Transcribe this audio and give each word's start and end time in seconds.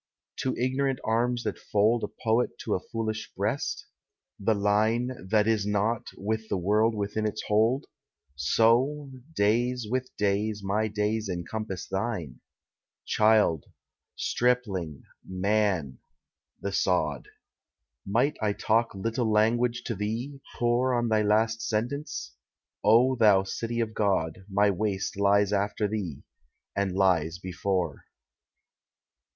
To 0.37 0.55
ignorant 0.57 0.97
arms 1.03 1.43
that 1.43 1.59
fold 1.59 2.03
A 2.03 2.07
poet 2.07 2.57
to 2.61 2.73
a 2.73 2.79
foolish 2.79 3.31
breast? 3.37 3.85
The 4.39 4.55
Line, 4.55 5.11
That 5.29 5.45
is 5.47 5.67
not, 5.67 6.07
with 6.17 6.49
the 6.49 6.57
world 6.57 6.95
within 6.95 7.27
its 7.27 7.43
hold? 7.43 7.85
So, 8.35 9.11
days 9.35 9.85
with 9.87 10.09
days, 10.17 10.63
my 10.63 10.87
days 10.87 11.29
encompass 11.29 11.85
thine. 11.87 12.39
Child, 13.05 13.65
Stripling, 14.15 15.03
Man—the 15.23 16.71
sod. 16.71 17.27
Might 18.03 18.37
I 18.41 18.53
talk 18.53 18.95
little 18.95 19.31
language 19.31 19.83
to 19.83 19.93
thee, 19.93 20.41
pore 20.55 20.95
On 20.95 21.09
thy 21.09 21.21
last 21.21 21.61
silence? 21.61 22.33
O 22.83 23.15
thou 23.15 23.43
city 23.43 23.79
of 23.79 23.93
God, 23.93 24.45
My 24.49 24.71
waste 24.71 25.15
lies 25.15 25.53
after 25.53 25.87
thee, 25.87 26.23
and 26.75 26.91
lies 26.95 27.37
before. 27.37 28.05